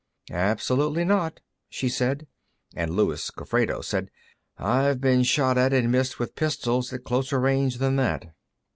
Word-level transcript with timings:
"Absolutely 0.31 1.05
not," 1.05 1.41
she 1.69 1.87
said, 1.87 2.25
and 2.75 2.95
Luis 2.95 3.29
Gofredo 3.29 3.81
said: 3.83 4.09
"I've 4.57 4.99
been 4.99 5.21
shot 5.21 5.59
at 5.59 5.73
and 5.73 5.91
missed 5.91 6.17
with 6.17 6.33
pistols 6.33 6.91
at 6.91 7.03
closer 7.03 7.39
range 7.39 7.77
than 7.77 7.97
that." 7.97 8.33